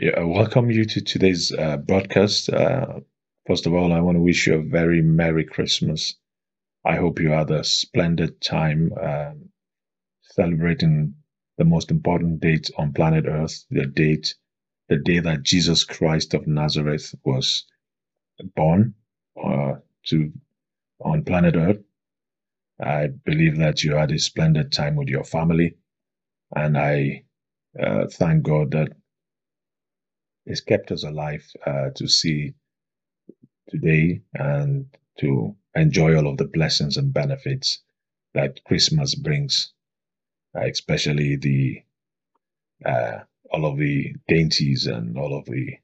[0.00, 2.50] Yeah, I welcome you to today's uh, broadcast.
[2.50, 3.00] Uh,
[3.48, 6.16] first of all, I want to wish you a very Merry Christmas.
[6.84, 9.50] I hope you had a splendid time um,
[10.22, 11.14] celebrating
[11.58, 14.34] the most important date on planet Earth, the date,
[14.88, 17.64] the day that Jesus Christ of Nazareth was
[18.56, 18.94] born
[19.44, 19.74] uh,
[20.08, 20.32] to
[21.00, 21.80] on planet Earth.
[22.82, 25.76] I believe that you had a splendid time with your family,
[26.56, 27.24] and I
[27.80, 28.90] uh, thank God that
[30.48, 32.54] He's kept us alive uh, to see
[33.70, 34.86] today and
[35.20, 37.80] to enjoy all of the blessings and benefits
[38.34, 39.72] that Christmas brings,
[40.56, 41.82] uh, especially the
[42.86, 43.20] uh,
[43.52, 45.74] all of the dainties and all of the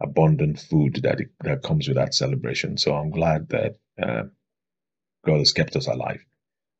[0.00, 2.78] abundant food that it, that comes with that celebration.
[2.78, 4.24] So I'm glad that uh,
[5.26, 6.24] God has kept us alive.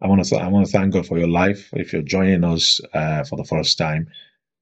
[0.03, 1.71] I want to th- I want to thank God for your life.
[1.75, 4.09] If you're joining us uh, for the first time,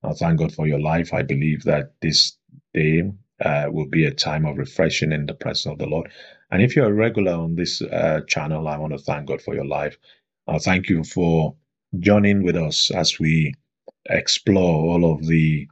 [0.04, 1.14] I thank God for your life.
[1.14, 2.36] I believe that this
[2.74, 3.02] day
[3.44, 6.10] uh, will be a time of refreshing in the presence of the Lord.
[6.50, 9.54] And if you're a regular on this uh, channel, I want to thank God for
[9.54, 9.98] your life.
[10.48, 11.56] I thank you for
[12.00, 13.54] joining with us as we
[14.10, 15.68] explore all of the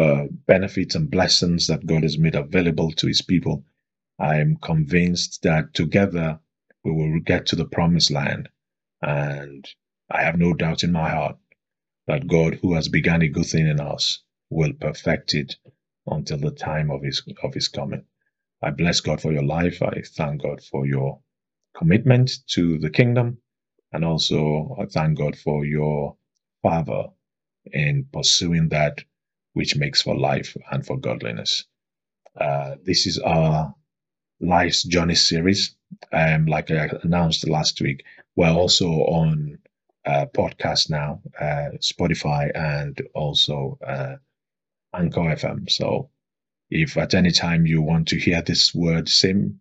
[0.00, 3.64] uh, benefits and blessings that God has made available to his people.
[4.18, 6.40] I am convinced that together
[6.84, 8.48] we will get to the promised land.
[9.02, 9.68] And
[10.10, 11.36] I have no doubt in my heart
[12.06, 15.56] that God, who has begun a good thing in us, will perfect it
[16.06, 18.04] until the time of his of his coming.
[18.62, 19.82] I bless God for your life.
[19.82, 21.20] I thank God for your
[21.76, 23.38] commitment to the kingdom.
[23.92, 26.16] And also I thank God for your
[26.62, 27.08] father
[27.72, 29.02] in pursuing that
[29.54, 31.64] which makes for life and for godliness.
[32.38, 33.74] Uh, this is our
[34.40, 35.74] Life's Journey series.
[36.12, 38.04] Um, like I announced last week,
[38.36, 39.58] we're also on
[40.06, 44.16] uh, podcast now, uh, Spotify, and also uh,
[44.94, 45.70] Anchor FM.
[45.70, 46.10] So
[46.70, 49.60] if at any time you want to hear this word, same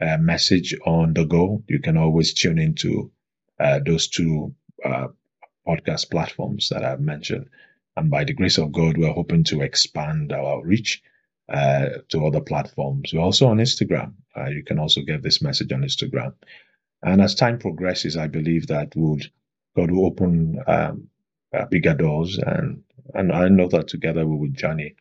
[0.00, 3.10] uh, message on the go, you can always tune into
[3.60, 5.08] uh, those two uh,
[5.66, 7.48] podcast platforms that I've mentioned.
[7.96, 11.02] And by the grace of God, we're hoping to expand our reach
[11.48, 13.12] uh, to other platforms.
[13.12, 14.14] We're also on Instagram.
[14.36, 16.34] Uh, you can also get this message on Instagram.
[17.02, 19.30] And as time progresses, I believe that would
[19.76, 21.08] God will open um,
[21.54, 22.82] uh, bigger doors, and
[23.14, 24.96] and I know that together we will journey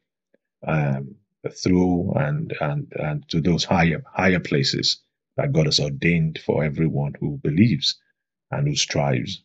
[0.67, 1.15] um,
[1.63, 5.01] through and and and to those higher higher places
[5.37, 7.97] that God has ordained for everyone who believes
[8.51, 9.43] and who strives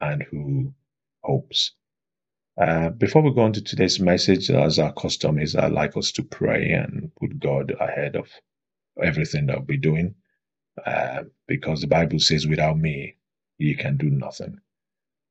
[0.00, 0.74] and who
[1.24, 1.72] hopes.
[2.60, 6.12] Uh, before we go on to today's message, as our custom is, I'd like us
[6.12, 8.28] to pray and put God ahead of
[9.02, 10.14] everything that we're doing,
[10.86, 13.16] uh, because the Bible says, "Without me,
[13.58, 14.60] ye can do nothing."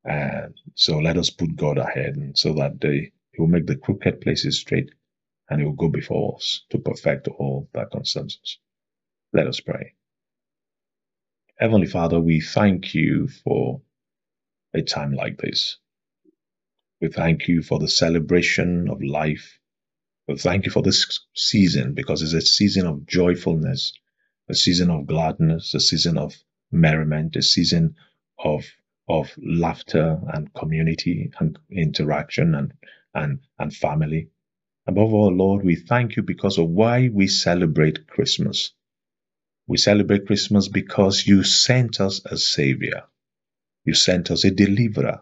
[0.04, 4.20] And so let us put God ahead, and so that He will make the crooked
[4.20, 4.90] places straight,
[5.48, 8.58] and He will go before us to perfect all that concerns us.
[9.32, 9.94] Let us pray.
[11.56, 13.80] Heavenly Father, we thank you for
[14.74, 15.78] a time like this.
[17.00, 19.58] We thank you for the celebration of life.
[20.26, 23.92] We thank you for this season because it's a season of joyfulness,
[24.48, 26.34] a season of gladness, a season of
[26.72, 27.96] merriment, a season
[28.38, 28.64] of
[29.08, 32.72] of laughter and community and interaction and
[33.14, 34.30] and and family.
[34.86, 38.72] Above all, Lord, we thank you because of why we celebrate Christmas.
[39.66, 43.04] We celebrate Christmas because you sent us a savior.
[43.84, 45.20] You sent us a deliverer.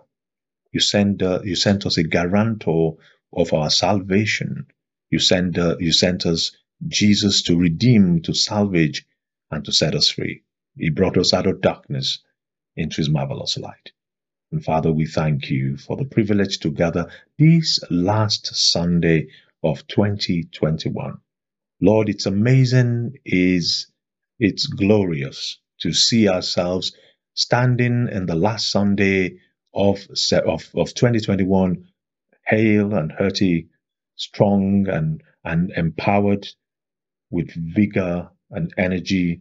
[0.73, 2.97] You sent, uh, you sent us a guarantor
[3.33, 4.67] of our salvation.
[5.11, 6.57] You sent, uh, you sent us
[6.89, 9.07] Jesus to redeem, to salvage,
[9.51, 10.43] and to set us free.
[10.77, 12.21] He brought us out of darkness
[12.77, 13.93] into his marvelous light.
[14.53, 19.29] And Father, we thank you for the privilege to gather this last Sunday
[19.63, 21.19] of 2021.
[21.81, 23.89] Lord, it's amazing, is
[24.39, 26.93] it's glorious to see ourselves
[27.35, 29.39] standing in the last Sunday
[29.75, 29.99] of,
[30.33, 31.85] of, of 2021,
[32.47, 33.69] hale and hearty,
[34.17, 36.47] strong and, and empowered
[37.31, 39.41] with vigor and energy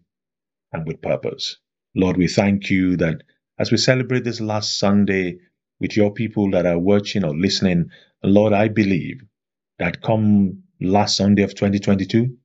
[0.71, 1.57] and with purpose.
[1.95, 3.23] Lord, we thank you that
[3.61, 5.37] as we celebrate this last Sunday
[5.79, 7.91] with your people that are watching or listening,
[8.23, 9.21] Lord, I believe
[9.77, 12.35] that come last Sunday of 2022,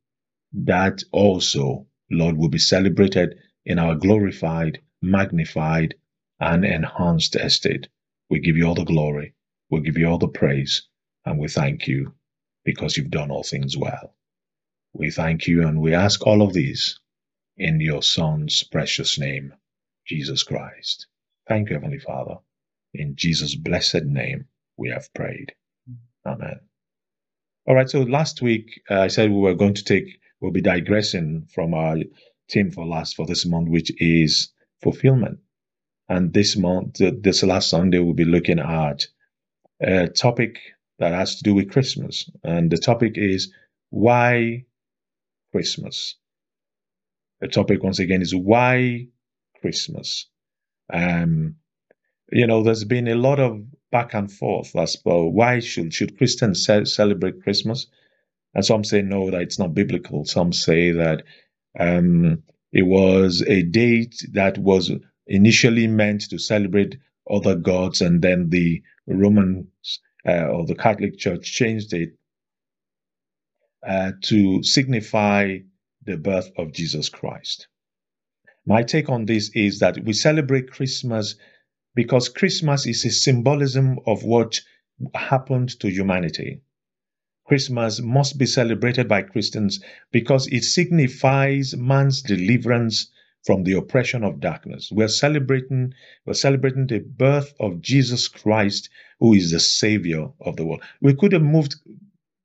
[0.53, 3.35] that also, Lord, will be celebrated
[3.65, 5.95] in our glorified, magnified,
[6.39, 7.89] and enhanced estate.
[8.29, 9.33] We give you all the glory,
[9.71, 10.87] we give you all the praise,
[11.25, 12.13] and we thank you
[12.63, 14.15] because you've done all things well.
[14.93, 17.01] We thank you and we ask all of these
[17.57, 19.55] in your Son's precious name,
[20.07, 21.07] Jesus Christ.
[21.49, 22.37] Thank you, Heavenly Father.
[22.95, 25.55] In Jesus' blessed name, we have prayed.
[26.25, 26.61] Amen.
[27.67, 27.89] All right.
[27.89, 31.75] So last week uh, I said we were going to take, we'll be digressing from
[31.75, 31.99] our
[32.51, 35.39] theme for last for this month, which is fulfillment.
[36.09, 39.07] And this month, this last Sunday, we'll be looking at
[39.81, 40.59] a topic
[40.99, 42.31] that has to do with Christmas.
[42.45, 43.53] And the topic is
[43.91, 44.65] why
[45.51, 46.15] Christmas?
[47.41, 49.09] The topic once again is why
[49.61, 50.27] Christmas?
[50.93, 51.57] Um,
[52.33, 55.29] you know, there's been a lot of back and forth as well.
[55.29, 57.87] Why should should Christians ce- celebrate Christmas?
[58.55, 60.25] And some say no, that it's not biblical.
[60.25, 61.25] Some say that
[61.79, 62.43] um,
[62.73, 64.91] it was a date that was
[65.27, 66.99] initially meant to celebrate
[67.31, 72.11] other gods, and then the Romans uh, or the Catholic Church changed it
[73.87, 75.59] uh, to signify
[76.05, 77.69] the birth of Jesus Christ.
[78.67, 81.37] My take on this is that we celebrate Christmas
[81.95, 84.61] because Christmas is a symbolism of what
[85.15, 86.63] happened to humanity.
[87.47, 89.81] Christmas must be celebrated by Christians
[90.11, 93.09] because it signifies man's deliverance
[93.45, 94.91] from the oppression of darkness.
[94.91, 98.91] We're celebrating, we're celebrating the birth of Jesus Christ,
[99.21, 100.83] who is the savior of the world.
[101.01, 101.77] We could have moved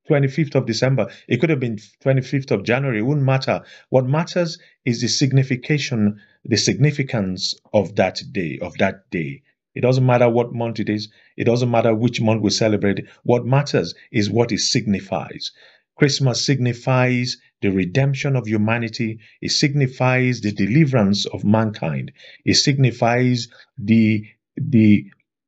[0.10, 1.08] 25th of December.
[1.28, 3.00] It could have been 25th of January.
[3.00, 3.62] It wouldn't matter.
[3.90, 9.44] What matters is the signification, the significance of that day, of that day.
[9.74, 11.10] It doesn't matter what month it is.
[11.38, 13.06] It doesn't matter which month we celebrate.
[13.24, 15.52] What matters is what it signifies.
[15.96, 19.20] Christmas signifies the redemption of humanity.
[19.42, 22.12] It signifies the deliverance of mankind.
[22.44, 24.26] It signifies the,
[24.58, 25.06] the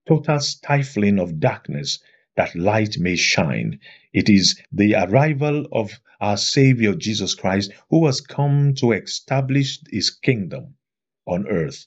[0.08, 2.00] total stifling of darkness
[2.36, 3.80] that light may shine.
[4.14, 10.10] It is the arrival of our Savior Jesus Christ who has come to establish his
[10.10, 10.76] kingdom
[11.26, 11.86] on earth.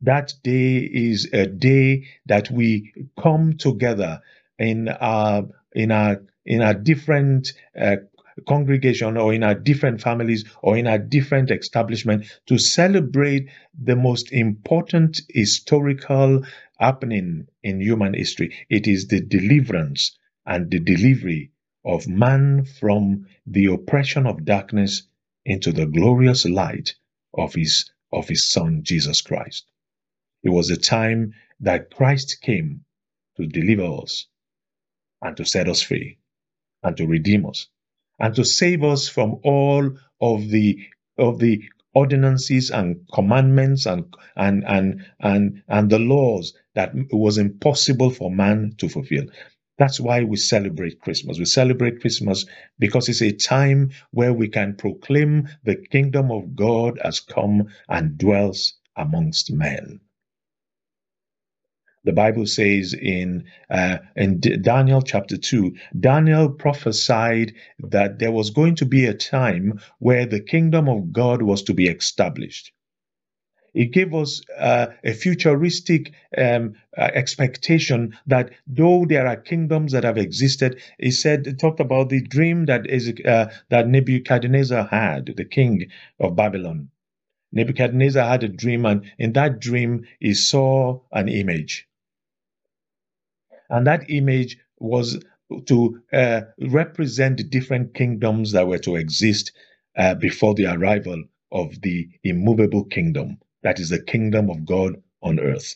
[0.00, 4.20] That day is a day that we come together
[4.58, 7.96] in our in our in our different uh,
[8.46, 13.48] congregation or in our different families or in our different establishment to celebrate
[13.82, 16.42] the most important historical
[16.78, 18.54] happening in human history.
[18.70, 20.16] It is the deliverance
[20.46, 21.52] and the delivery
[21.84, 25.04] of man from the oppression of darkness
[25.44, 26.94] into the glorious light
[27.34, 29.66] of his of his son Jesus Christ.
[30.42, 32.84] It was the time that Christ came
[33.36, 34.26] to deliver us
[35.22, 36.18] and to set us free
[36.82, 37.68] and to redeem us
[38.20, 39.90] and to save us from all
[40.20, 40.80] of the
[41.18, 41.62] of the
[41.98, 44.04] ordinances and commandments and
[44.36, 49.26] and and and and the laws that it was impossible for man to fulfill.
[49.78, 51.38] That's why we celebrate Christmas.
[51.38, 52.46] We celebrate Christmas
[52.78, 58.18] because it's a time where we can proclaim the kingdom of God has come and
[58.18, 60.00] dwells amongst men.
[62.04, 68.50] The Bible says in uh, in D- Daniel chapter two, Daniel prophesied that there was
[68.50, 72.72] going to be a time where the kingdom of God was to be established.
[73.74, 80.04] It gave us uh, a futuristic um, uh, expectation that though there are kingdoms that
[80.04, 85.34] have existed, he said, he talked about the dream that is uh, that Nebuchadnezzar had,
[85.36, 86.90] the king of Babylon.
[87.52, 91.87] Nebuchadnezzar had a dream, and in that dream, he saw an image.
[93.70, 95.18] And that image was
[95.66, 99.52] to uh, represent the different kingdoms that were to exist
[99.96, 105.40] uh, before the arrival of the immovable kingdom, that is the kingdom of God on
[105.40, 105.74] earth.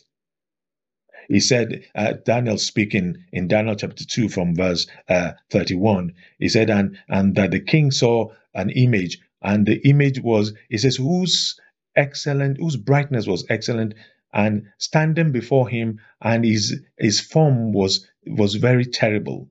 [1.29, 6.69] He said, uh, Daniel speaking in Daniel chapter 2 from verse uh, 31, he said,
[6.69, 11.59] and, and that the king saw an image, and the image was, he says, whose
[11.95, 13.93] excellent, whose brightness was excellent,
[14.33, 19.49] and standing before him, and his his form was was very terrible.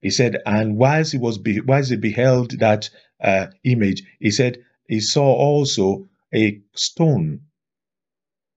[0.00, 2.90] He said, and whilst he was be, whilst he beheld that
[3.20, 7.40] uh, image, he said he saw also a stone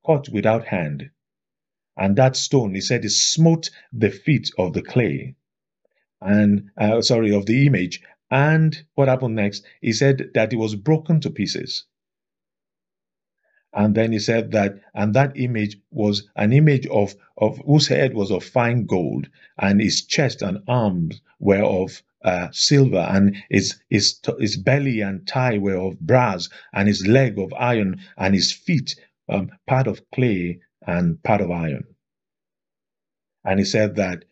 [0.06, 1.10] cut without hand,
[1.98, 5.36] and that stone, he said, he smote the feet of the clay,
[6.22, 8.02] and uh, sorry of the image.
[8.32, 9.66] And what happened next?
[9.82, 11.86] He said that it was broken to pieces.
[13.74, 18.14] And then he said that, and that image was an image of, of whose head
[18.14, 23.80] was of fine gold, and his chest and arms were of uh, silver, and his,
[23.90, 28.52] his, his belly and thigh were of brass, and his leg of iron, and his
[28.52, 28.96] feet
[29.30, 31.86] um, part of clay and part of iron.
[33.46, 34.26] And he said that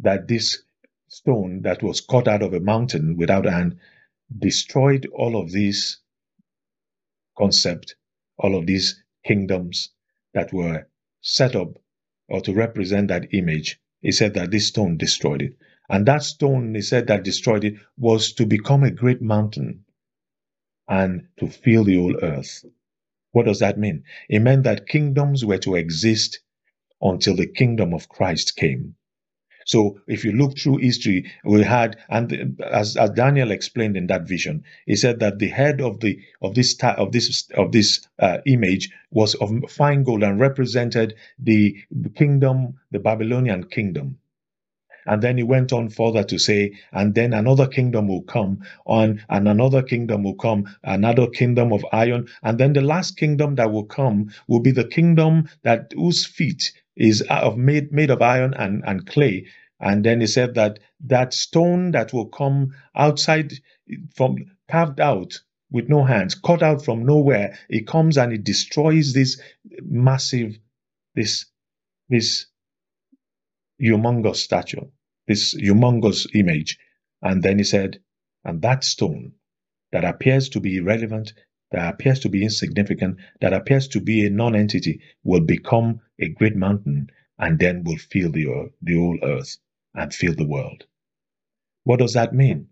[0.00, 0.62] that this
[1.08, 3.78] stone that was cut out of a mountain without hand
[4.36, 5.98] destroyed all of these
[7.36, 7.94] concept
[8.38, 9.90] all of these kingdoms
[10.32, 10.86] that were
[11.20, 11.78] set up
[12.28, 13.80] or to represent that image.
[14.00, 15.56] He said that this stone destroyed it.
[15.88, 19.84] And that stone, he said, that destroyed it was to become a great mountain
[20.88, 22.64] and to fill the whole earth.
[23.32, 24.04] What does that mean?
[24.28, 26.40] It meant that kingdoms were to exist
[27.00, 28.96] until the kingdom of Christ came.
[29.64, 34.28] So if you look through history, we had, and as, as Daniel explained in that
[34.28, 38.38] vision, he said that the head of the of this of this of this uh,
[38.46, 41.76] image was of fine gold and represented the
[42.14, 44.18] kingdom, the Babylonian kingdom.
[45.06, 49.22] And then he went on further to say, and then another kingdom will come on,
[49.28, 53.70] and another kingdom will come, another kingdom of iron, and then the last kingdom that
[53.70, 58.54] will come will be the kingdom that whose feet is of made made of iron
[58.54, 59.46] and, and clay.
[59.80, 63.52] And then he said that that stone that will come outside
[64.14, 64.36] from
[64.70, 69.40] carved out with no hands, cut out from nowhere, it comes and it destroys this
[69.82, 70.58] massive,
[71.14, 71.46] this
[72.08, 72.46] this
[73.82, 74.86] humongous statue,
[75.26, 76.78] this humongous image.
[77.22, 78.00] And then he said,
[78.44, 79.32] and that stone
[79.92, 81.32] that appears to be irrelevant,
[81.74, 86.54] that appears to be insignificant, that appears to be a non-entity, will become a great
[86.54, 89.56] mountain and then will fill the, earth, the whole earth
[89.92, 90.84] and fill the world.
[91.82, 92.68] What does that mean?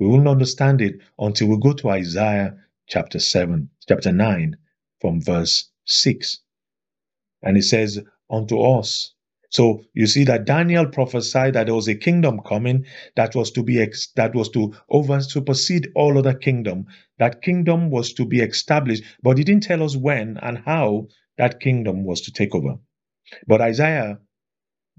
[0.00, 2.58] We will not understand it until we go to Isaiah
[2.88, 4.56] chapter 7, chapter 9,
[5.00, 6.40] from verse 6.
[7.44, 9.14] And it says, Unto us
[9.52, 13.62] so you see that Daniel prophesied that there was a kingdom coming that was to
[13.62, 16.86] be ex- that was to over supersede all other kingdom.
[17.18, 21.60] That kingdom was to be established, but he didn't tell us when and how that
[21.60, 22.76] kingdom was to take over.
[23.46, 24.20] But Isaiah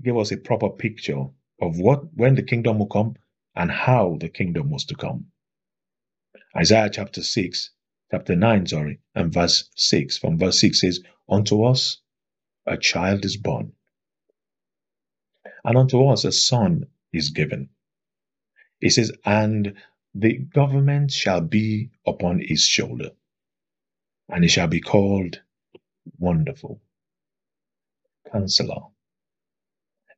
[0.03, 1.25] gave us a proper picture
[1.59, 3.15] of what when the kingdom will come
[3.55, 5.25] and how the kingdom was to come.
[6.55, 7.71] Isaiah chapter 6,
[8.11, 10.19] chapter 9, sorry, and verse 6.
[10.19, 11.97] From verse 6 says, Unto us
[12.67, 13.73] a child is born
[15.65, 17.69] and unto us a son is given.
[18.81, 19.75] It says, and
[20.13, 23.11] the government shall be upon his shoulder,
[24.29, 25.41] and he shall be called
[26.19, 26.81] Wonderful,
[28.31, 28.81] Counselor,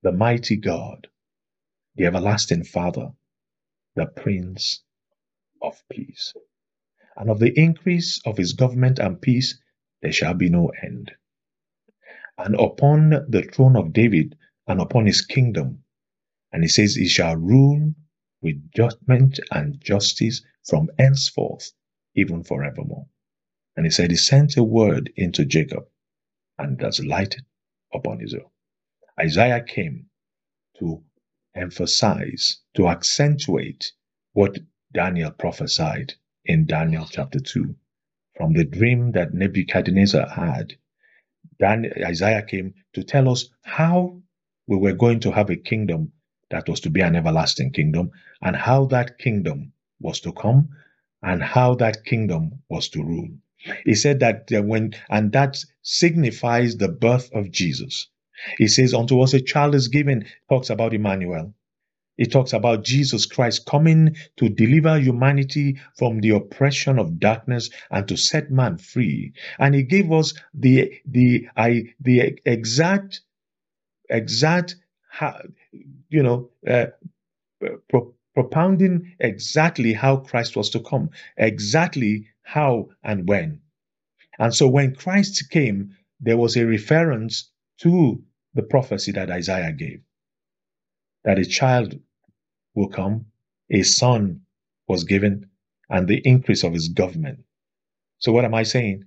[0.04, 1.08] the Mighty God,
[1.96, 3.12] the Everlasting Father,
[3.96, 4.84] the Prince
[5.62, 6.34] of Peace.
[7.18, 9.60] And of the increase of his government and peace
[10.02, 11.12] there shall be no end.
[12.38, 14.38] And upon the throne of David
[14.68, 15.84] and upon his kingdom.
[16.52, 17.94] And he says, He shall rule
[18.42, 21.72] with judgment and justice from henceforth,
[22.16, 23.08] even forevermore.
[23.76, 25.88] And he said, He sent a word into Jacob
[26.58, 27.46] and has lighted
[27.94, 28.52] upon Israel.
[29.20, 30.08] Isaiah came
[30.80, 31.04] to
[31.56, 33.92] emphasize, to accentuate
[34.34, 34.58] what
[34.94, 36.14] Daniel prophesied
[36.46, 37.76] in Daniel chapter 2
[38.38, 40.74] from the dream that Nebuchadnezzar had.
[41.60, 44.22] Dan, Isaiah came to tell us how
[44.68, 46.12] we were going to have a kingdom
[46.50, 50.70] that was to be an everlasting kingdom, and how that kingdom was to come,
[51.24, 53.30] and how that kingdom was to rule.
[53.84, 58.08] He said that uh, when, and that signifies the birth of Jesus.
[58.58, 61.54] He says, Unto us a child is given, talks about Emmanuel.
[62.18, 68.08] It talks about Jesus Christ coming to deliver humanity from the oppression of darkness and
[68.08, 69.34] to set man free.
[69.60, 73.22] And he gave us the the I the exact
[74.10, 74.76] exact,
[76.10, 76.88] you know, uh,
[77.90, 83.62] pro- propounding exactly how Christ was to come, exactly how and when.
[84.40, 88.22] And so when Christ came, there was a reference to
[88.54, 90.02] the prophecy that Isaiah gave
[91.26, 92.00] that a child
[92.76, 93.26] will come,
[93.72, 94.42] a son
[94.88, 95.50] was given,
[95.90, 97.44] and the increase of his government.
[98.20, 99.06] So, what am I saying?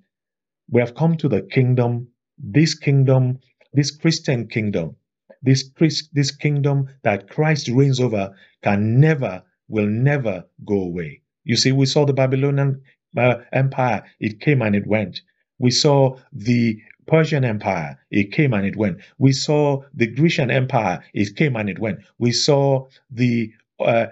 [0.70, 2.08] We have come to the kingdom.
[2.38, 3.40] This kingdom
[3.72, 4.96] this Christian kingdom,
[5.42, 5.70] this,
[6.12, 11.22] this kingdom that Christ reigns over, can never, will never go away.
[11.44, 12.80] You see, we saw the Babylonian
[13.16, 15.20] uh, Empire, it came and it went.
[15.58, 18.98] We saw the Persian Empire, it came and it went.
[19.18, 22.00] We saw the Grecian Empire, it came and it went.
[22.18, 24.06] We saw the uh,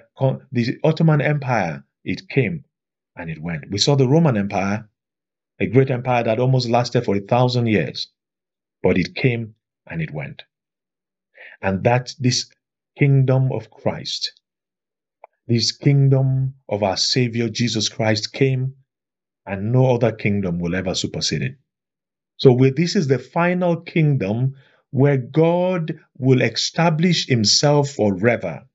[0.52, 2.64] the Ottoman Empire, it came
[3.16, 3.70] and it went.
[3.70, 4.88] We saw the Roman Empire,
[5.58, 8.08] a great empire that almost lasted for a thousand years
[8.86, 9.52] but it came
[9.88, 10.44] and it went.
[11.60, 12.48] And that this
[12.96, 14.32] kingdom of Christ,
[15.48, 18.76] this kingdom of our Savior Jesus Christ came,
[19.44, 21.56] and no other kingdom will ever supersede it.
[22.36, 24.54] So, this is the final kingdom
[24.90, 28.68] where God will establish himself forever.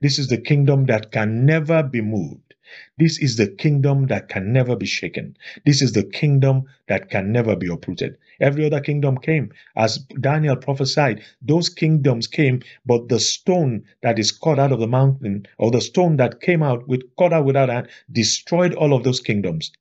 [0.00, 2.49] This is the kingdom that can never be moved.
[2.98, 5.36] This is the kingdom that can never be shaken.
[5.64, 8.16] This is the kingdom that can never be uprooted.
[8.40, 9.52] Every other kingdom came.
[9.76, 14.86] As Daniel prophesied, those kingdoms came, but the stone that is cut out of the
[14.86, 19.04] mountain, or the stone that came out with cut out without hand, destroyed all of
[19.04, 19.72] those kingdoms.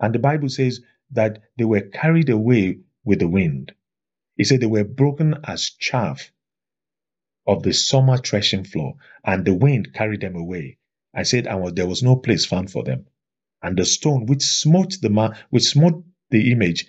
[0.00, 3.72] And the Bible says that they were carried away with the wind.
[4.36, 6.30] He said they were broken as chaff
[7.46, 10.78] of the summer threshing floor, and the wind carried them away.
[11.16, 13.06] I said, and there was no place found for them.
[13.62, 16.86] And the stone which smote the ma- which smote the image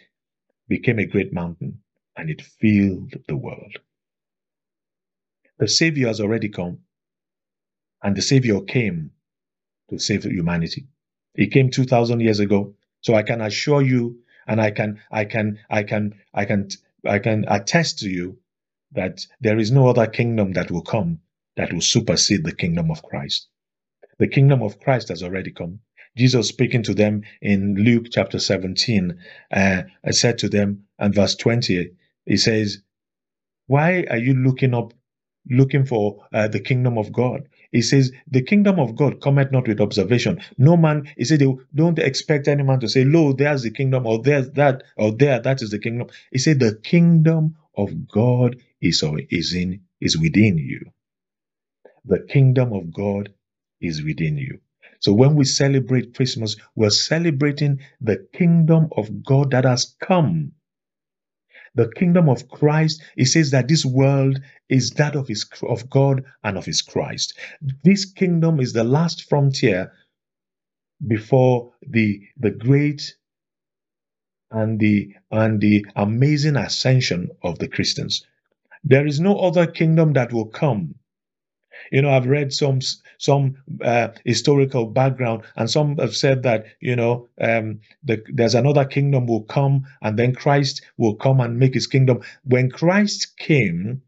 [0.67, 1.81] became a great mountain,
[2.17, 3.77] and it filled the world.
[5.59, 6.79] The Savior has already come,
[8.03, 9.11] and the Savior came
[9.89, 10.87] to save humanity.
[11.33, 12.75] He came 2,000 years ago.
[13.01, 16.67] So I can assure you, and I can, I can, I can, I can,
[17.05, 18.39] I can attest to you
[18.91, 21.21] that there is no other kingdom that will come
[21.55, 23.47] that will supersede the kingdom of Christ.
[24.19, 25.79] The kingdom of Christ has already come.
[26.17, 29.19] Jesus speaking to them in Luke chapter 17,
[29.51, 31.91] uh, said to them, and verse 20,
[32.25, 32.79] he says,
[33.67, 34.93] Why are you looking up,
[35.49, 37.47] looking for uh, the kingdom of God?
[37.71, 40.41] He says, The kingdom of God cometh not with observation.
[40.57, 41.43] No man, he said,
[41.75, 45.39] don't expect any man to say, Lo, there's the kingdom, or there's that, or there,
[45.39, 46.07] that is the kingdom.
[46.31, 50.91] He said, The kingdom of God is, or is in is within you.
[52.05, 53.33] The kingdom of God
[53.81, 54.59] is within you.
[54.99, 60.53] So when we celebrate Christmas, we're celebrating the kingdom of God that has come.
[61.75, 66.23] The kingdom of Christ, it says that this world is that of his of God
[66.43, 67.37] and of his Christ.
[67.83, 69.91] This kingdom is the last frontier
[71.05, 73.15] before the the great
[74.51, 78.25] and the and the amazing ascension of the Christians.
[78.83, 80.95] There is no other kingdom that will come.
[81.91, 82.79] You know, I've read some
[83.17, 88.85] some uh, historical background, and some have said that you know um, the, there's another
[88.85, 92.21] kingdom will come, and then Christ will come and make his kingdom.
[92.43, 94.01] When Christ came,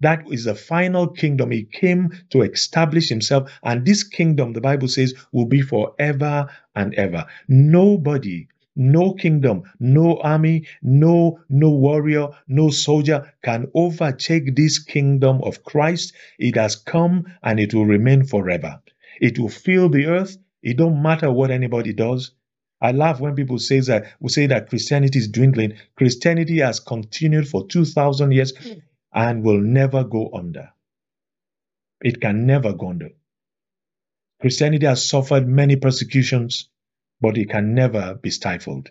[0.00, 1.50] that is the final kingdom.
[1.50, 6.94] He came to establish himself, and this kingdom, the Bible says, will be forever and
[6.94, 7.26] ever.
[7.48, 15.62] Nobody no kingdom, no army, no no warrior, no soldier can overtake this kingdom of
[15.62, 16.14] Christ.
[16.38, 18.80] It has come and it will remain forever.
[19.20, 20.36] It will fill the earth.
[20.62, 22.32] It don't matter what anybody does.
[22.80, 25.74] I laugh when people say that we say that Christianity is dwindling.
[25.96, 28.52] Christianity has continued for 2000 years
[29.12, 30.70] and will never go under.
[32.02, 33.10] It can never go under.
[34.40, 36.68] Christianity has suffered many persecutions
[37.24, 38.90] but it can never be stifled.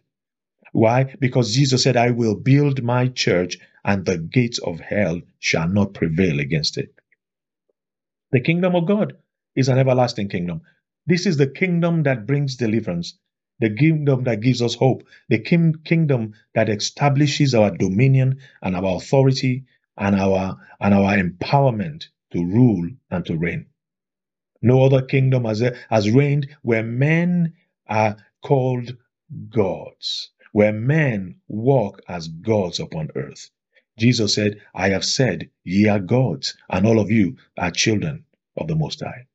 [0.71, 1.03] Why?
[1.19, 5.93] Because Jesus said, I will build my church and the gates of hell shall not
[5.93, 6.95] prevail against it.
[8.31, 9.13] The kingdom of God
[9.55, 10.61] is an everlasting kingdom.
[11.05, 13.19] This is the kingdom that brings deliverance,
[13.59, 19.65] the kingdom that gives us hope, the kingdom that establishes our dominion and our authority
[19.95, 23.67] and our and our empowerment to rule and to reign.
[24.63, 27.53] No other kingdom has, has reigned where men
[27.87, 28.97] are called
[29.49, 33.49] gods, where men walk as gods upon earth.
[33.97, 38.25] Jesus said, I have said, ye are gods, and all of you are children
[38.57, 39.27] of the Most High.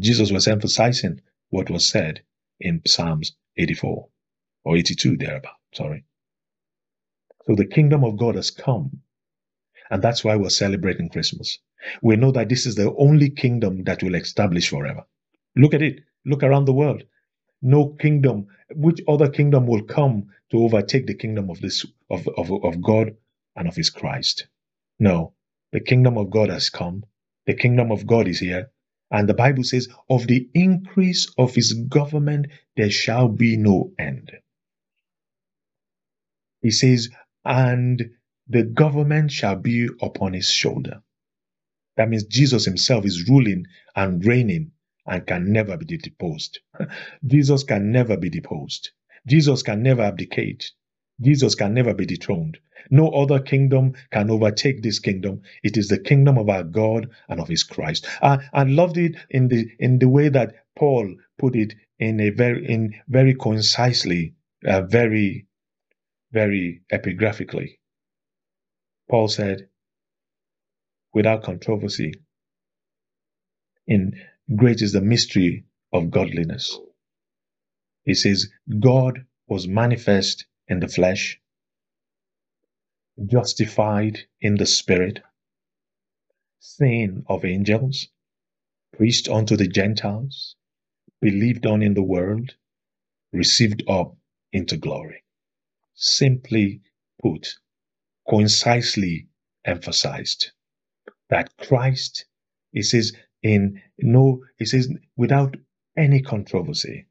[0.00, 2.22] Jesus was emphasizing what was said
[2.60, 4.08] in Psalms 84
[4.64, 6.04] or 82 thereabout, sorry.
[7.46, 9.02] So the kingdom of God has come.
[9.90, 11.58] And that's why we're celebrating Christmas.
[12.02, 15.04] We know that this is the only kingdom that will establish forever.
[15.56, 16.00] Look at it.
[16.24, 17.04] Look around the world.
[17.62, 22.52] No kingdom, which other kingdom will come to overtake the kingdom of this of, of,
[22.64, 23.16] of God
[23.56, 24.46] and of his Christ?
[24.98, 25.34] No,
[25.72, 27.04] the kingdom of God has come.
[27.46, 28.70] The kingdom of God is here.
[29.10, 34.32] And the Bible says, of the increase of his government there shall be no end.
[36.60, 37.08] He says,
[37.44, 38.10] and
[38.48, 41.02] the government shall be upon his shoulder.
[41.96, 44.72] That means Jesus himself is ruling and reigning
[45.06, 46.60] and can never be deposed.
[47.26, 48.90] Jesus can never be deposed.
[49.26, 50.72] Jesus can never abdicate.
[51.20, 52.58] Jesus can never be dethroned.
[52.90, 55.42] No other kingdom can overtake this kingdom.
[55.64, 58.06] It is the kingdom of our God and of His Christ.
[58.22, 62.30] I, I loved it in the in the way that Paul put it in a
[62.30, 64.34] very in very concisely,
[64.66, 65.46] uh, very
[66.32, 67.78] very epigraphically.
[69.10, 69.68] Paul said,
[71.14, 72.12] without controversy,
[73.86, 74.14] in
[74.54, 76.78] Great is the mystery of godliness.
[78.04, 81.40] He says, God was manifest in the flesh,
[83.26, 85.20] justified in the spirit,
[86.60, 88.08] seen of angels,
[88.96, 90.54] preached unto the Gentiles,
[91.20, 92.54] believed on in the world,
[93.32, 94.16] received up
[94.52, 95.24] into glory.
[95.94, 96.82] Simply
[97.20, 97.56] put,
[98.28, 99.28] concisely
[99.64, 100.52] emphasized
[101.30, 102.26] that Christ,
[102.70, 103.12] he says,
[103.46, 105.56] in no, he says, without
[105.96, 107.06] any controversy,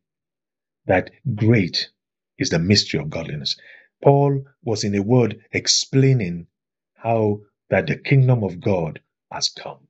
[0.86, 1.90] that great
[2.38, 3.56] is the mystery of godliness.
[4.04, 6.48] Paul was in a word explaining
[6.96, 9.00] how that the kingdom of God
[9.32, 9.88] has come,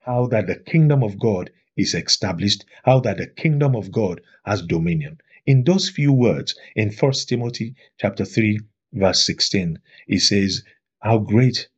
[0.00, 4.62] how that the kingdom of God is established, how that the kingdom of God has
[4.62, 5.18] dominion.
[5.46, 8.60] In those few words, in First Timothy chapter 3,
[8.92, 10.62] verse 16, he says,
[11.00, 11.68] How great,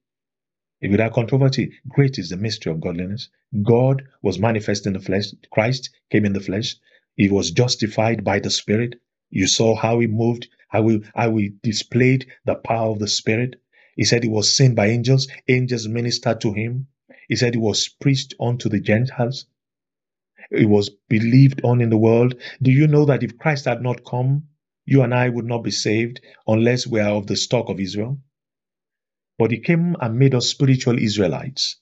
[0.83, 3.31] without controversy, great is the mystery of godliness.
[3.63, 6.77] God was manifest in the flesh, Christ came in the flesh,
[7.15, 9.01] he was justified by the Spirit.
[9.31, 13.57] You saw how he moved, how he, how he displayed the power of the Spirit.
[13.97, 16.89] He said he was seen by angels, angels ministered to him.
[17.29, 19.47] He said he was preached unto the Gentiles.
[20.51, 22.35] It was believed on in the world.
[22.61, 24.49] Do you know that if Christ had not come,
[24.85, 28.21] you and I would not be saved unless we are of the stock of Israel?
[29.39, 31.77] But he came and made us spiritual Israelites.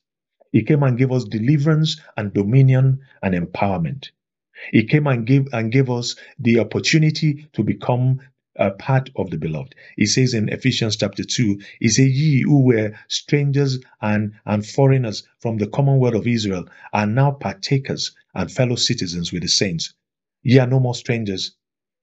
[0.53, 4.11] He came and gave us deliverance and dominion and empowerment.
[4.73, 8.21] He came and gave and gave us the opportunity to become
[8.57, 9.75] a part of the beloved.
[9.97, 15.25] He says in Ephesians chapter 2, he says, Ye who were strangers and, and foreigners
[15.41, 19.95] from the commonwealth of Israel are now partakers and fellow citizens with the saints.
[20.43, 21.57] Ye are no more strangers.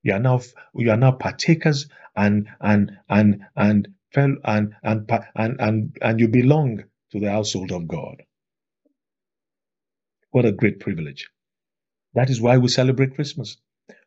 [0.03, 0.41] You are now
[0.75, 6.83] you are now partakers and and and and and and and and, and you belong
[7.11, 8.23] to the household of God.
[10.31, 11.29] What a great privilege.
[12.13, 13.57] That is why we celebrate Christmas.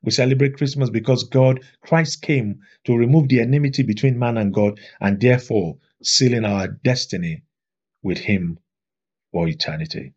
[0.03, 4.81] We celebrate Christmas because God, Christ came to remove the enmity between man and God
[5.01, 7.43] and therefore sealing our destiny
[8.03, 8.59] with Him
[9.33, 10.15] for eternity.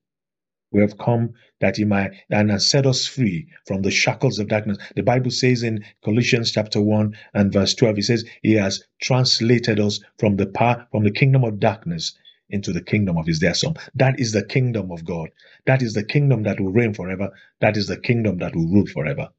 [0.77, 4.47] We have come that He might and has set us free from the shackles of
[4.47, 4.77] darkness.
[4.95, 9.79] The Bible says in Colossians chapter 1 and verse 12, it says, He has translated
[9.79, 12.15] us from the power, from the kingdom of darkness
[12.51, 13.73] into the kingdom of his dear son.
[13.95, 15.29] That is the kingdom of God.
[15.65, 17.31] That is the kingdom that will reign forever.
[17.59, 19.29] That is the kingdom that will rule forever.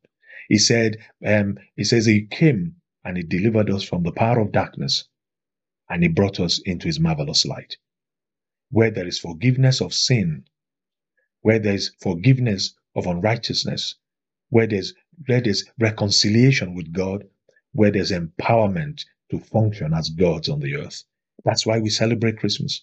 [0.48, 2.74] He said, um, he says he came
[3.05, 5.05] and he delivered us from the power of darkness
[5.88, 7.77] and he brought us into his marvelous light.
[8.72, 10.44] Where there is forgiveness of sin,
[11.42, 13.94] where there is forgiveness of unrighteousness,
[14.51, 14.94] where there's,
[15.27, 17.24] where there's reconciliation with God,
[17.72, 21.05] where there's empowerment to function as gods on the earth.
[21.44, 22.83] That's why we celebrate Christmas.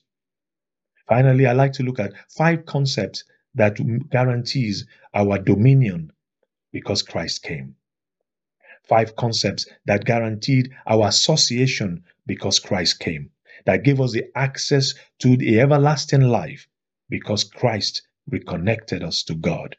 [1.08, 3.24] Finally, I like to look at five concepts
[3.56, 3.78] that
[4.10, 6.12] guarantees our dominion
[6.72, 7.76] because Christ came.
[8.84, 13.32] Five concepts that guaranteed our association because Christ came,
[13.66, 16.68] that gave us the access to the everlasting life
[17.10, 19.76] because Christ reconnected us to God.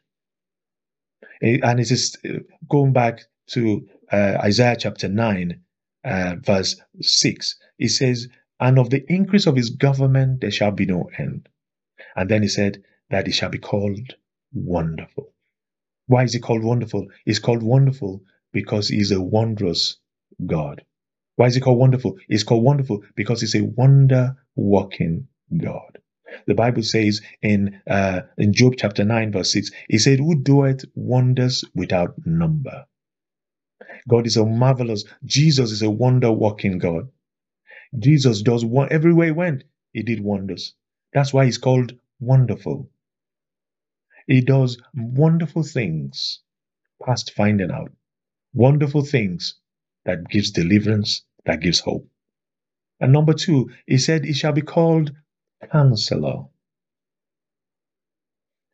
[1.41, 5.61] Eh, and it is eh, going back to uh, Isaiah chapter 9,
[6.03, 7.55] uh, verse 6.
[7.79, 8.27] It says,
[8.59, 11.47] and of the increase of his government there shall be no end.
[12.15, 14.15] And then he said that he shall be called
[14.53, 15.33] wonderful.
[16.07, 17.07] Why is he called wonderful?
[17.25, 19.97] He's called wonderful because he's a wondrous
[20.45, 20.83] God.
[21.35, 22.17] Why is he called wonderful?
[22.27, 25.99] He's called wonderful because he's a wonder working God.
[26.47, 30.85] The Bible says in uh, in Job chapter 9, verse 6, he said, Who doeth
[30.95, 32.85] wonders without number?
[34.07, 37.09] God is a marvelous, Jesus is a wonder working God.
[37.99, 40.73] Jesus does one everywhere he went, he did wonders.
[41.13, 42.89] That's why he's called wonderful.
[44.27, 46.41] He does wonderful things
[47.05, 47.91] past finding out.
[48.53, 49.55] Wonderful things
[50.05, 52.09] that gives deliverance, that gives hope.
[52.99, 55.11] And number two, he said he shall be called
[55.71, 56.45] counselor.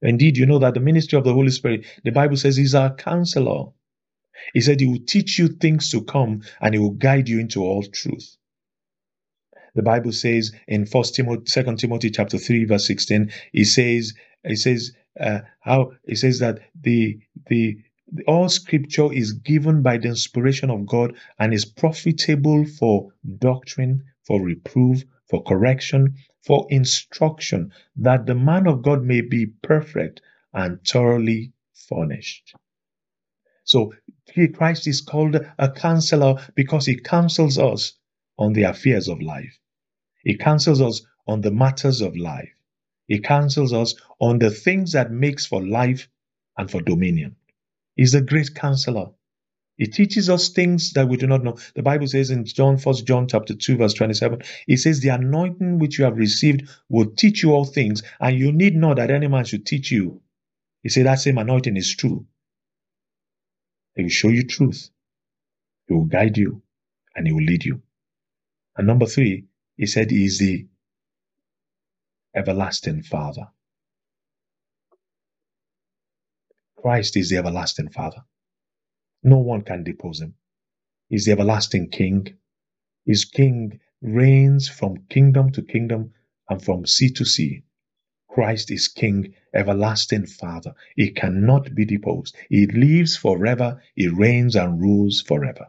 [0.02, 2.93] Indeed, you know that the ministry of the Holy Spirit, the Bible says he's our
[2.93, 3.72] counselor.
[4.54, 7.63] He said he will teach you things to come and he will guide you into
[7.63, 8.36] all truth.
[9.76, 14.58] The Bible says in First Timothy, Second Timothy chapter three, verse sixteen, he says, it
[14.58, 17.78] says uh, how he says that the the
[18.28, 24.42] all scripture is given by the inspiration of God and is profitable for doctrine, for
[24.42, 30.22] reproof, for correction, for instruction, that the man of God may be perfect
[30.54, 32.56] and thoroughly furnished.
[33.66, 33.94] So
[34.54, 37.94] Christ is called a counselor because he counsels us
[38.38, 39.58] on the affairs of life.
[40.24, 42.54] He counsels us on the matters of life.
[43.08, 46.10] He counsels us on the things that makes for life
[46.58, 47.36] and for dominion.
[47.96, 49.12] He's a great counselor.
[49.78, 51.58] He teaches us things that we do not know.
[51.76, 55.80] The Bible says in John, 1 John chapter 2, verse 27, it says, The anointing
[55.80, 59.28] which you have received will teach you all things, and you need not that any
[59.28, 60.22] man should teach you.
[60.84, 62.28] He said that same anointing is true.
[63.96, 64.90] He will show you truth.
[65.88, 66.62] He will guide you
[67.16, 67.82] and he will lead you.
[68.76, 69.46] And number three,
[69.78, 70.68] he said he is the
[72.36, 73.48] everlasting Father.
[76.78, 78.24] Christ is the everlasting Father.
[79.24, 80.36] No one can depose him.
[81.10, 82.38] He's the everlasting King.
[83.06, 86.14] His King reigns from kingdom to kingdom
[86.50, 87.64] and from sea to sea.
[88.28, 90.74] Christ is King, everlasting Father.
[90.96, 92.36] He cannot be deposed.
[92.50, 93.82] He lives forever.
[93.96, 95.68] He reigns and rules forever.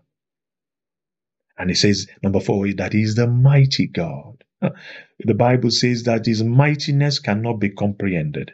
[1.58, 4.44] And he says, number four, that he is the mighty God.
[5.18, 8.52] The Bible says that his mightiness cannot be comprehended.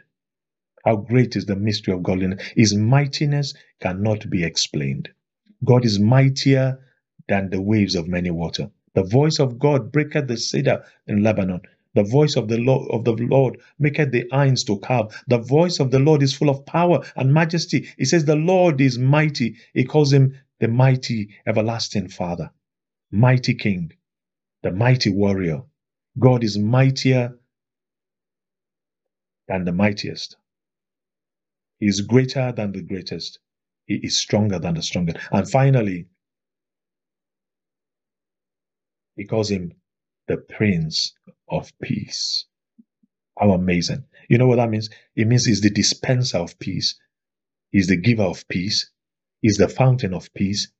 [0.83, 2.43] How great is the mystery of godliness?
[2.55, 5.09] His mightiness cannot be explained.
[5.63, 6.79] God is mightier
[7.27, 8.69] than the waves of many water.
[8.93, 11.61] The voice of God breaketh the cedar in Lebanon.
[11.93, 15.13] The voice of the Lord of the Lord maketh the hinds to calve.
[15.27, 17.87] The voice of the Lord is full of power and majesty.
[17.97, 19.57] He says the Lord is mighty.
[19.73, 22.51] He calls him the mighty everlasting Father,
[23.11, 23.91] mighty King,
[24.63, 25.63] the mighty warrior.
[26.17, 27.37] God is mightier
[29.47, 30.37] than the mightiest.
[31.81, 33.39] He is greater than the greatest.
[33.87, 35.17] He is stronger than the strongest.
[35.31, 36.05] And finally,
[39.15, 39.73] he calls him
[40.27, 41.15] the Prince
[41.49, 42.45] of Peace.
[43.37, 44.05] How amazing.
[44.29, 44.91] You know what that means?
[45.15, 46.99] It means he's the dispenser of peace.
[47.71, 48.91] He's the giver of peace.
[49.41, 50.71] He's the fountain of peace.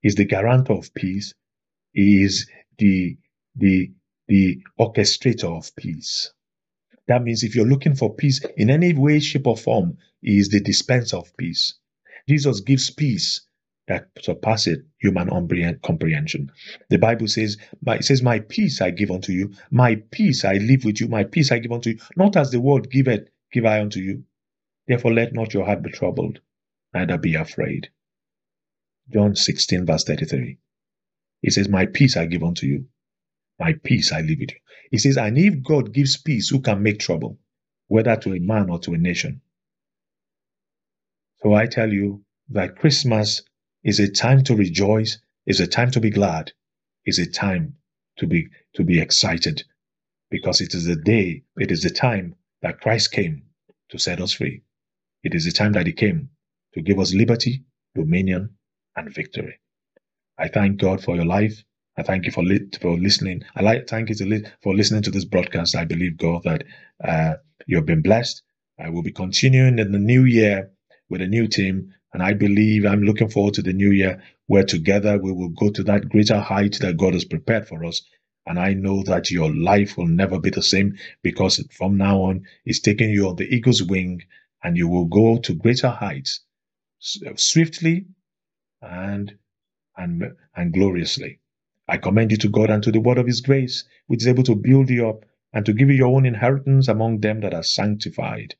[0.00, 1.34] He's the guarantor of peace.
[1.92, 3.16] He is the,
[3.54, 3.92] the,
[4.26, 6.32] the orchestrator of peace.
[7.08, 10.50] That means if you're looking for peace in any way, shape, or form, He is
[10.50, 11.74] the dispenser of peace.
[12.28, 13.40] Jesus gives peace
[13.88, 15.28] that surpasses human
[15.82, 16.52] comprehension.
[16.90, 20.84] The Bible says, "It says, My peace I give unto you, my peace I leave
[20.84, 23.80] with you, my peace I give unto you, not as the world giveth, give I
[23.80, 24.24] unto you.
[24.86, 26.40] Therefore let not your heart be troubled,
[26.92, 27.88] neither be afraid."
[29.10, 30.58] John 16, verse 33.
[31.40, 32.88] He says, My peace I give unto you,
[33.58, 34.58] my peace I leave with you.
[34.90, 37.38] He says, and if God gives peace, who can make trouble,
[37.88, 39.40] whether to a man or to a nation?
[41.42, 43.42] So I tell you that Christmas
[43.84, 46.52] is a time to rejoice, is a time to be glad,
[47.06, 47.76] is a time
[48.18, 49.62] to be to be excited,
[50.30, 53.44] because it is the day, it is the time that Christ came
[53.90, 54.62] to set us free.
[55.22, 56.30] It is the time that He came
[56.74, 58.56] to give us liberty, dominion,
[58.96, 59.58] and victory.
[60.38, 61.64] I thank God for your life.
[61.98, 63.42] I thank you for li- for listening.
[63.56, 65.74] I like thank you to li- for listening to this broadcast.
[65.74, 66.62] I believe God that
[67.02, 67.34] uh,
[67.66, 68.42] you've been blessed.
[68.78, 70.70] I will be continuing in the new year
[71.08, 74.62] with a new team, and I believe I'm looking forward to the new year where
[74.62, 78.00] together we will go to that greater height that God has prepared for us.
[78.46, 82.44] And I know that your life will never be the same because from now on,
[82.64, 84.22] He's taking you on the eagle's wing,
[84.62, 86.44] and you will go to greater heights
[87.00, 88.06] swiftly
[88.82, 89.36] and
[89.96, 91.40] and and gloriously.
[91.88, 94.42] I commend you to God and to the word of his grace, which is able
[94.44, 97.62] to build you up and to give you your own inheritance among them that are
[97.62, 98.54] sanctified.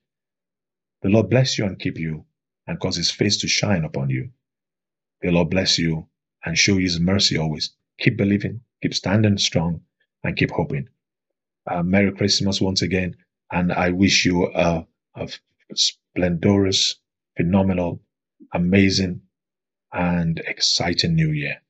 [1.03, 2.25] The Lord bless you and keep you
[2.67, 4.31] and cause his face to shine upon you.
[5.21, 6.09] The Lord bless you
[6.45, 7.73] and show his mercy always.
[7.99, 9.83] Keep believing, keep standing strong,
[10.25, 10.89] and keep hoping.
[11.71, 13.17] Uh, Merry Christmas once again,
[13.53, 14.87] and I wish you a,
[15.17, 15.29] a
[15.75, 16.97] splendorous,
[17.37, 18.03] phenomenal,
[18.53, 19.23] amazing,
[19.93, 21.61] and exciting new year.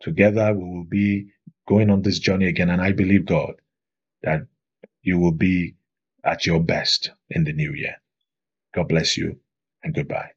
[0.00, 1.28] Together we will be
[1.68, 2.70] going on this journey again.
[2.70, 3.54] And I believe, God,
[4.22, 4.42] that
[5.02, 5.76] you will be
[6.24, 7.96] at your best in the new year.
[8.74, 9.40] God bless you
[9.84, 10.30] and goodbye.